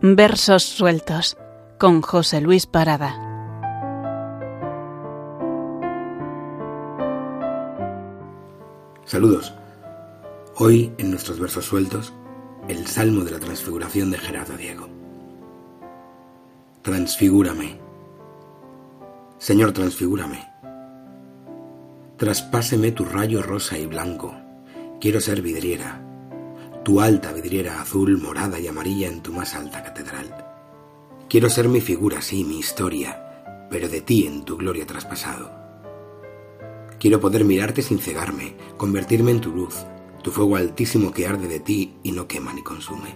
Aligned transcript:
Versos 0.00 0.62
sueltos 0.62 1.36
con 1.76 2.02
José 2.02 2.40
Luis 2.40 2.66
Parada. 2.66 3.16
Saludos. 9.04 9.52
Hoy 10.54 10.92
en 10.98 11.10
nuestros 11.10 11.40
versos 11.40 11.64
sueltos, 11.64 12.12
el 12.68 12.86
Salmo 12.86 13.24
de 13.24 13.32
la 13.32 13.40
Transfiguración 13.40 14.12
de 14.12 14.18
Gerardo 14.18 14.56
Diego. 14.56 14.88
Transfigúrame. 16.82 17.80
Señor, 19.38 19.72
transfigúrame. 19.72 20.48
Traspáseme 22.18 22.92
tu 22.92 23.04
rayo 23.04 23.42
rosa 23.42 23.76
y 23.76 23.86
blanco. 23.86 24.32
Quiero 25.00 25.20
ser 25.20 25.42
vidriera, 25.42 26.00
tu 26.88 27.02
alta 27.02 27.34
vidriera 27.34 27.82
azul, 27.82 28.16
morada 28.16 28.58
y 28.58 28.66
amarilla 28.66 29.08
en 29.08 29.20
tu 29.20 29.30
más 29.30 29.54
alta 29.54 29.84
catedral. 29.84 30.34
Quiero 31.28 31.50
ser 31.50 31.68
mi 31.68 31.82
figura, 31.82 32.22
sí, 32.22 32.44
mi 32.44 32.58
historia, 32.58 33.66
pero 33.70 33.90
de 33.90 34.00
ti 34.00 34.26
en 34.26 34.42
tu 34.46 34.56
gloria 34.56 34.86
traspasado. 34.86 35.50
Quiero 36.98 37.20
poder 37.20 37.44
mirarte 37.44 37.82
sin 37.82 37.98
cegarme, 37.98 38.56
convertirme 38.78 39.32
en 39.32 39.42
tu 39.42 39.52
luz, 39.52 39.84
tu 40.22 40.30
fuego 40.30 40.56
altísimo 40.56 41.12
que 41.12 41.26
arde 41.26 41.46
de 41.46 41.60
ti 41.60 41.98
y 42.02 42.12
no 42.12 42.26
quema 42.26 42.54
ni 42.54 42.62
consume. 42.62 43.14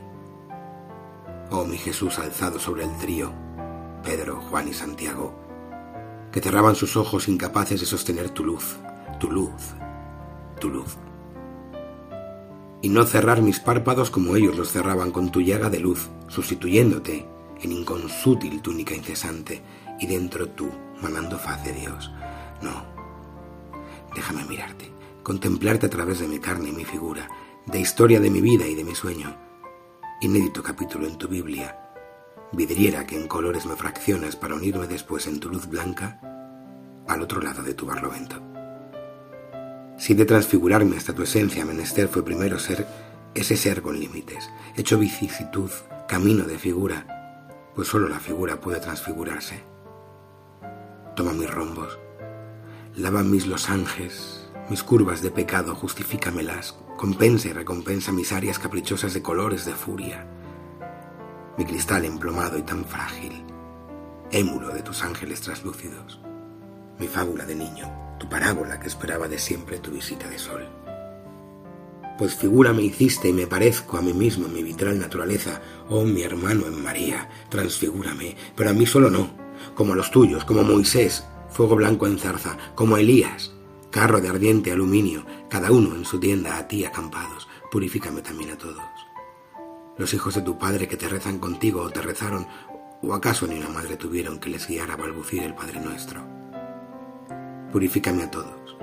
Oh 1.50 1.64
mi 1.64 1.78
Jesús 1.78 2.18
alzado 2.18 2.58
sobre 2.58 2.84
el 2.84 2.94
trío, 2.98 3.32
Pedro, 4.04 4.38
Juan 4.50 4.68
y 4.68 4.74
Santiago, 4.74 5.32
que 6.30 6.42
cerraban 6.42 6.74
sus 6.74 6.94
ojos 6.98 7.26
incapaces 7.26 7.80
de 7.80 7.86
sostener 7.86 8.28
tu 8.28 8.44
luz, 8.44 8.76
tu 9.18 9.30
luz, 9.30 9.62
tu 10.60 10.68
luz. 10.68 10.98
Y 12.82 12.88
no 12.88 13.06
cerrar 13.06 13.40
mis 13.42 13.60
párpados 13.60 14.10
como 14.10 14.36
ellos 14.36 14.56
los 14.56 14.72
cerraban 14.72 15.12
con 15.12 15.30
tu 15.30 15.40
llaga 15.40 15.70
de 15.70 15.78
luz, 15.78 16.08
sustituyéndote 16.26 17.26
en 17.62 17.72
inconsútil 17.72 18.60
túnica 18.60 18.94
incesante, 18.94 19.62
y 20.00 20.06
dentro 20.06 20.48
tú, 20.48 20.68
manando 21.00 21.38
faz 21.38 21.64
de 21.64 21.72
Dios. 21.72 22.10
No, 22.60 22.84
déjame 24.16 24.44
mirarte, 24.44 24.90
contemplarte 25.22 25.86
a 25.86 25.90
través 25.90 26.18
de 26.18 26.26
mi 26.26 26.40
carne 26.40 26.70
y 26.70 26.72
mi 26.72 26.84
figura, 26.84 27.28
de 27.66 27.78
historia 27.78 28.18
de 28.18 28.30
mi 28.30 28.40
vida 28.40 28.66
y 28.66 28.74
de 28.74 28.82
mi 28.82 28.96
sueño. 28.96 29.36
Inédito 30.20 30.60
capítulo 30.62 31.06
en 31.06 31.16
tu 31.16 31.28
Biblia, 31.28 31.78
vidriera 32.52 33.06
que 33.06 33.16
en 33.16 33.28
colores 33.28 33.64
me 33.64 33.76
fraccionas 33.76 34.34
para 34.34 34.56
unirme 34.56 34.88
después 34.88 35.28
en 35.28 35.38
tu 35.38 35.48
luz 35.48 35.68
blanca 35.68 36.20
al 37.06 37.22
otro 37.22 37.40
lado 37.40 37.62
de 37.62 37.74
tu 37.74 37.86
barlovento. 37.86 38.51
Si 39.98 40.14
de 40.14 40.24
transfigurarme 40.24 40.96
hasta 40.96 41.14
tu 41.14 41.22
esencia 41.22 41.64
menester 41.64 42.08
fue 42.08 42.24
primero 42.24 42.58
ser 42.58 42.86
ese 43.34 43.56
ser 43.56 43.82
con 43.82 43.98
límites, 43.98 44.50
hecho 44.76 44.98
vicisitud, 44.98 45.70
camino 46.08 46.44
de 46.44 46.58
figura, 46.58 47.70
pues 47.74 47.88
sólo 47.88 48.08
la 48.08 48.20
figura 48.20 48.60
puede 48.60 48.80
transfigurarse. 48.80 49.62
Toma 51.16 51.32
mis 51.32 51.50
rombos, 51.50 51.98
lava 52.96 53.22
mis 53.22 53.46
losanges, 53.46 54.50
mis 54.68 54.82
curvas 54.82 55.22
de 55.22 55.30
pecado, 55.30 55.74
justifícamelas, 55.74 56.76
compensa 56.96 57.48
y 57.48 57.52
recompensa 57.52 58.12
mis 58.12 58.32
áreas 58.32 58.58
caprichosas 58.58 59.14
de 59.14 59.22
colores 59.22 59.64
de 59.64 59.72
furia, 59.72 60.26
mi 61.56 61.64
cristal 61.64 62.04
emplomado 62.04 62.58
y 62.58 62.62
tan 62.62 62.84
frágil, 62.84 63.44
émulo 64.30 64.68
de 64.68 64.82
tus 64.82 65.02
ángeles 65.02 65.40
traslúcidos, 65.40 66.20
mi 66.98 67.06
fábula 67.06 67.44
de 67.44 67.54
niño, 67.54 68.11
tu 68.22 68.28
parábola 68.28 68.78
que 68.78 68.86
esperaba 68.86 69.26
de 69.26 69.36
siempre 69.36 69.80
tu 69.80 69.90
visita 69.90 70.28
de 70.28 70.38
sol. 70.38 70.64
Pues 72.18 72.36
figura 72.36 72.72
me 72.72 72.82
hiciste 72.82 73.28
y 73.28 73.32
me 73.32 73.48
parezco 73.48 73.96
a 73.96 74.00
mí 74.00 74.12
mismo 74.12 74.46
mi 74.46 74.62
vitral 74.62 74.96
naturaleza, 75.00 75.60
oh 75.88 76.04
mi 76.04 76.22
hermano 76.22 76.66
en 76.66 76.80
María, 76.80 77.28
transfigúrame, 77.48 78.36
pero 78.54 78.70
a 78.70 78.74
mí 78.74 78.86
solo 78.86 79.10
no, 79.10 79.30
como 79.74 79.94
a 79.94 79.96
los 79.96 80.12
tuyos, 80.12 80.44
como 80.44 80.62
Moisés, 80.62 81.26
fuego 81.50 81.74
blanco 81.74 82.06
en 82.06 82.16
zarza, 82.16 82.56
como 82.76 82.96
Elías, 82.96 83.52
carro 83.90 84.20
de 84.20 84.28
ardiente 84.28 84.70
aluminio, 84.70 85.26
cada 85.50 85.72
uno 85.72 85.96
en 85.96 86.04
su 86.04 86.20
tienda 86.20 86.58
a 86.58 86.68
ti 86.68 86.84
acampados, 86.84 87.48
purifícame 87.72 88.22
también 88.22 88.50
a 88.52 88.58
todos. 88.58 88.84
Los 89.98 90.14
hijos 90.14 90.36
de 90.36 90.42
tu 90.42 90.56
padre 90.58 90.86
que 90.86 90.96
te 90.96 91.08
rezan 91.08 91.40
contigo 91.40 91.82
o 91.82 91.90
te 91.90 92.00
rezaron, 92.00 92.46
o 93.02 93.14
acaso 93.14 93.48
ni 93.48 93.58
una 93.58 93.68
madre 93.68 93.96
tuvieron 93.96 94.38
que 94.38 94.48
les 94.48 94.68
guiara 94.68 94.94
a 94.94 94.96
balbucir 94.96 95.42
el 95.42 95.56
Padre 95.56 95.80
Nuestro 95.80 96.41
purifícame 97.72 98.22
a 98.22 98.30
todos. 98.30 98.76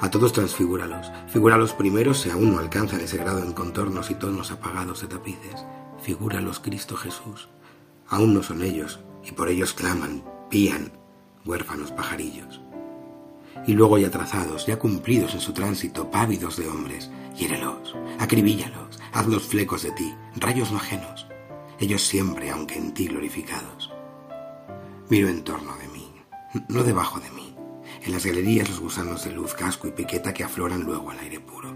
A 0.00 0.10
todos 0.10 0.32
transfigúralos, 0.32 1.10
figúralos 1.26 1.72
primero 1.72 2.14
si 2.14 2.30
aún 2.30 2.52
no 2.52 2.60
alcanzan 2.60 3.00
ese 3.00 3.16
grado 3.16 3.42
en 3.42 3.52
contornos 3.52 4.10
y 4.10 4.14
tonos 4.14 4.52
apagados 4.52 5.00
de 5.00 5.08
tapices. 5.08 5.64
Figúralos 6.00 6.60
Cristo 6.60 6.94
Jesús. 6.96 7.48
Aún 8.06 8.32
no 8.32 8.44
son 8.44 8.62
ellos, 8.62 9.00
y 9.24 9.32
por 9.32 9.48
ellos 9.48 9.72
claman, 9.72 10.22
pían, 10.48 10.92
huérfanos 11.44 11.90
pajarillos. 11.90 12.60
Y 13.66 13.72
luego 13.72 13.98
ya 13.98 14.10
trazados, 14.10 14.66
ya 14.66 14.78
cumplidos 14.78 15.34
en 15.34 15.40
su 15.40 15.52
tránsito, 15.52 16.08
pávidos 16.10 16.56
de 16.56 16.68
hombres, 16.68 17.10
hiérelos, 17.36 17.96
acribíllalos, 18.20 19.00
hazlos 19.12 19.48
flecos 19.48 19.82
de 19.82 19.90
ti, 19.90 20.14
rayos 20.36 20.70
no 20.70 20.78
ajenos, 20.78 21.26
ellos 21.80 22.02
siempre, 22.02 22.50
aunque 22.50 22.76
en 22.76 22.94
ti 22.94 23.08
glorificados. 23.08 23.90
Miro 25.08 25.28
en 25.28 25.42
torno 25.42 25.76
de 25.76 25.88
mí, 25.88 26.08
no 26.68 26.84
debajo 26.84 27.18
de 27.18 27.30
mí 27.30 27.57
en 28.08 28.14
las 28.14 28.24
galerías 28.24 28.70
los 28.70 28.80
gusanos 28.80 29.24
de 29.24 29.32
luz, 29.32 29.52
casco 29.52 29.86
y 29.86 29.90
piqueta 29.90 30.32
que 30.32 30.42
afloran 30.42 30.82
luego 30.82 31.10
al 31.10 31.18
aire 31.18 31.40
puro. 31.40 31.74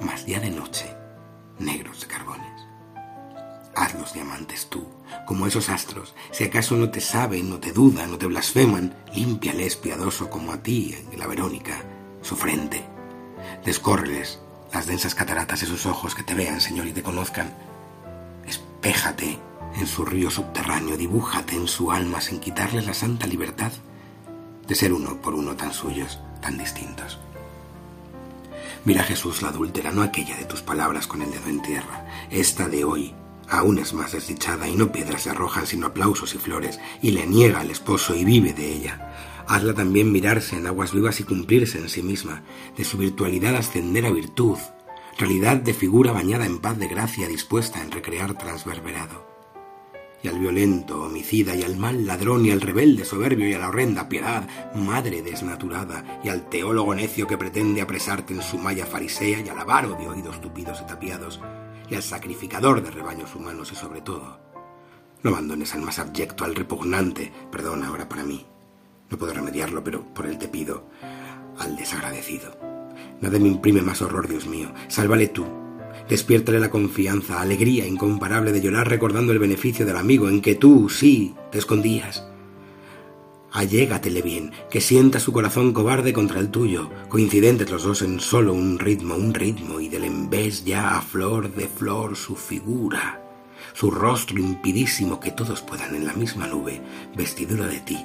Mas 0.00 0.24
ya 0.24 0.40
de 0.40 0.50
noche, 0.50 0.86
negros 1.58 2.00
de 2.00 2.06
carbones. 2.06 2.66
Haz 3.76 3.94
los 3.94 4.14
diamantes 4.14 4.70
tú, 4.70 4.88
como 5.26 5.46
esos 5.46 5.68
astros. 5.68 6.14
Si 6.30 6.44
acaso 6.44 6.76
no 6.76 6.90
te 6.90 7.02
saben, 7.02 7.50
no 7.50 7.60
te 7.60 7.72
dudan, 7.72 8.10
no 8.10 8.16
te 8.16 8.24
blasfeman, 8.24 8.94
límpiales 9.14 9.76
piadoso 9.76 10.30
como 10.30 10.52
a 10.52 10.62
ti, 10.62 10.96
la 11.18 11.26
Verónica, 11.26 11.84
su 12.22 12.36
frente. 12.36 12.82
Descórreles 13.62 14.40
las 14.72 14.86
densas 14.86 15.14
cataratas 15.14 15.60
de 15.60 15.66
sus 15.66 15.84
ojos 15.84 16.14
que 16.14 16.22
te 16.22 16.32
vean, 16.32 16.62
Señor, 16.62 16.86
y 16.86 16.92
te 16.92 17.02
conozcan. 17.02 17.52
Espéjate 18.46 19.38
en 19.78 19.86
su 19.86 20.06
río 20.06 20.30
subterráneo, 20.30 20.96
dibújate 20.96 21.54
en 21.54 21.68
su 21.68 21.92
alma 21.92 22.22
sin 22.22 22.40
quitarles 22.40 22.86
la 22.86 22.94
santa 22.94 23.26
libertad 23.26 23.72
de 24.70 24.76
ser 24.76 24.92
uno 24.92 25.20
por 25.20 25.34
uno 25.34 25.56
tan 25.56 25.72
suyos, 25.72 26.20
tan 26.40 26.56
distintos. 26.56 27.18
Mira 28.84 29.02
Jesús 29.02 29.42
la 29.42 29.48
adúltera, 29.48 29.90
no 29.90 30.00
aquella 30.00 30.36
de 30.36 30.44
tus 30.44 30.62
palabras 30.62 31.08
con 31.08 31.22
el 31.22 31.30
dedo 31.32 31.48
en 31.48 31.60
tierra, 31.60 32.06
esta 32.30 32.68
de 32.68 32.84
hoy, 32.84 33.12
aún 33.48 33.78
es 33.78 33.92
más 33.94 34.12
desdichada 34.12 34.68
y 34.68 34.76
no 34.76 34.92
piedras 34.92 35.22
se 35.22 35.30
arrojan 35.30 35.66
sino 35.66 35.88
aplausos 35.88 36.36
y 36.36 36.38
flores, 36.38 36.78
y 37.02 37.10
le 37.10 37.26
niega 37.26 37.58
al 37.58 37.72
esposo 37.72 38.14
y 38.14 38.24
vive 38.24 38.52
de 38.52 38.72
ella. 38.72 39.12
Hazla 39.48 39.74
también 39.74 40.12
mirarse 40.12 40.56
en 40.56 40.68
aguas 40.68 40.92
vivas 40.92 41.18
y 41.18 41.24
cumplirse 41.24 41.78
en 41.78 41.88
sí 41.88 42.04
misma, 42.04 42.44
de 42.76 42.84
su 42.84 42.96
virtualidad 42.96 43.56
ascender 43.56 44.06
a 44.06 44.12
virtud, 44.12 44.58
realidad 45.18 45.56
de 45.56 45.74
figura 45.74 46.12
bañada 46.12 46.46
en 46.46 46.60
paz 46.60 46.78
de 46.78 46.86
gracia 46.86 47.26
dispuesta 47.26 47.82
en 47.82 47.90
recrear 47.90 48.34
transverberado 48.34 49.29
y 50.22 50.28
al 50.28 50.38
violento 50.38 51.02
homicida, 51.02 51.54
y 51.54 51.62
al 51.62 51.76
mal 51.76 52.06
ladrón, 52.06 52.44
y 52.44 52.50
al 52.50 52.60
rebelde 52.60 53.04
soberbio, 53.04 53.48
y 53.48 53.54
a 53.54 53.58
la 53.58 53.68
horrenda 53.68 54.08
piedad, 54.08 54.46
madre 54.74 55.22
desnaturada, 55.22 56.20
y 56.22 56.28
al 56.28 56.48
teólogo 56.48 56.94
necio 56.94 57.26
que 57.26 57.38
pretende 57.38 57.80
apresarte 57.80 58.34
en 58.34 58.42
su 58.42 58.58
malla 58.58 58.86
farisea, 58.86 59.40
y 59.40 59.48
al 59.48 59.58
avaro 59.58 59.94
de 59.94 60.08
oídos 60.08 60.40
tupidos 60.40 60.80
y 60.82 60.86
tapiados, 60.86 61.40
y 61.88 61.94
al 61.94 62.02
sacrificador 62.02 62.82
de 62.82 62.90
rebaños 62.90 63.34
humanos, 63.34 63.72
y 63.72 63.76
sobre 63.76 64.00
todo, 64.00 64.38
no 65.22 65.30
abandones 65.30 65.74
al 65.74 65.82
más 65.82 65.98
abyecto, 65.98 66.44
al 66.44 66.54
repugnante, 66.54 67.32
perdón 67.50 67.84
ahora 67.84 68.08
para 68.08 68.24
mí, 68.24 68.46
no 69.10 69.18
puedo 69.18 69.32
remediarlo, 69.32 69.82
pero 69.82 70.04
por 70.14 70.26
él 70.26 70.38
te 70.38 70.48
pido, 70.48 70.84
al 71.58 71.76
desagradecido. 71.76 72.56
Nada 73.20 73.38
me 73.38 73.48
imprime 73.48 73.82
más 73.82 74.00
horror, 74.02 74.28
Dios 74.28 74.46
mío, 74.46 74.72
sálvale 74.88 75.28
tú, 75.28 75.46
Despiértale 76.08 76.58
la 76.58 76.70
confianza, 76.70 77.40
alegría 77.40 77.86
incomparable 77.86 78.52
de 78.52 78.60
llorar 78.60 78.88
recordando 78.88 79.32
el 79.32 79.38
beneficio 79.38 79.86
del 79.86 79.96
amigo 79.96 80.28
en 80.28 80.40
que 80.40 80.54
tú, 80.54 80.88
sí, 80.88 81.34
te 81.50 81.58
escondías. 81.58 82.24
Allégatele 83.52 84.22
bien, 84.22 84.52
que 84.70 84.80
sienta 84.80 85.18
su 85.18 85.32
corazón 85.32 85.72
cobarde 85.72 86.12
contra 86.12 86.38
el 86.38 86.50
tuyo, 86.50 86.88
coincidentes 87.08 87.70
los 87.70 87.82
dos 87.82 88.02
en 88.02 88.20
solo 88.20 88.54
un 88.54 88.78
ritmo, 88.78 89.16
un 89.16 89.34
ritmo, 89.34 89.80
y 89.80 89.88
del 89.88 90.04
embés 90.04 90.64
ya 90.64 90.96
a 90.96 91.02
flor 91.02 91.52
de 91.52 91.66
flor 91.66 92.16
su 92.16 92.36
figura, 92.36 93.20
su 93.72 93.90
rostro 93.90 94.38
impidísimo 94.38 95.18
que 95.18 95.32
todos 95.32 95.62
puedan 95.62 95.96
en 95.96 96.06
la 96.06 96.12
misma 96.12 96.46
nube, 96.46 96.80
vestidura 97.16 97.66
de 97.66 97.80
ti, 97.80 97.98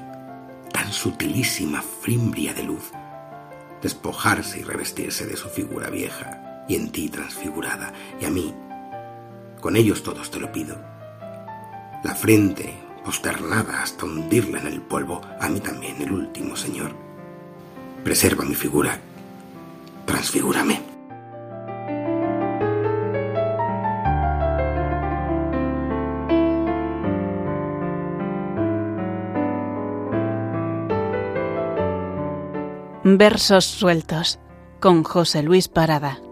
tan 0.71 0.91
sutilísima 0.91 1.83
frimbria 2.01 2.53
de 2.55 2.63
luz, 2.63 2.91
despojarse 3.83 4.61
y 4.61 4.63
revestirse 4.63 5.27
de 5.27 5.37
su 5.37 5.47
figura 5.49 5.91
vieja, 5.91 6.44
y 6.67 6.75
en 6.75 6.91
ti 6.91 7.09
transfigurada, 7.09 7.93
y 8.19 8.25
a 8.25 8.29
mí. 8.29 8.53
Con 9.61 9.75
ellos 9.75 10.03
todos 10.03 10.29
te 10.31 10.39
lo 10.39 10.51
pido. 10.51 10.75
La 12.03 12.13
frente 12.15 12.73
posternada 13.03 13.83
hasta 13.83 14.05
hundirla 14.05 14.59
en 14.59 14.67
el 14.67 14.81
polvo, 14.81 15.21
a 15.39 15.47
mí 15.47 15.59
también, 15.59 16.01
el 16.01 16.11
último, 16.11 16.55
Señor. 16.55 16.91
Preserva 18.03 18.43
mi 18.43 18.55
figura, 18.55 18.99
transfigúrame. 20.05 20.95
Versos 33.07 33.65
sueltos 33.65 34.39
con 34.79 35.03
José 35.03 35.43
Luis 35.43 35.67
Parada. 35.67 36.24